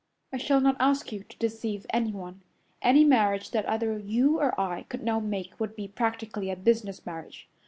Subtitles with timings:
[0.33, 2.41] "I shall not ask you to deceive anyone.
[2.81, 7.05] Any marriage that either you or I could now make would be practically a business
[7.05, 7.47] marriage.